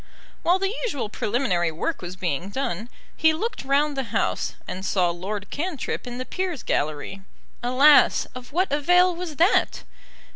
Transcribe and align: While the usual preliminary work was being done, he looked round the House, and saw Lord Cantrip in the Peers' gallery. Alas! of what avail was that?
While 0.41 0.57
the 0.57 0.73
usual 0.83 1.09
preliminary 1.09 1.71
work 1.71 2.01
was 2.01 2.15
being 2.15 2.49
done, 2.49 2.89
he 3.15 3.33
looked 3.33 3.63
round 3.63 3.95
the 3.95 4.05
House, 4.09 4.55
and 4.67 4.83
saw 4.83 5.11
Lord 5.11 5.51
Cantrip 5.51 6.07
in 6.07 6.17
the 6.17 6.25
Peers' 6.25 6.63
gallery. 6.63 7.21
Alas! 7.61 8.25
of 8.33 8.51
what 8.51 8.71
avail 8.71 9.15
was 9.15 9.35
that? 9.35 9.83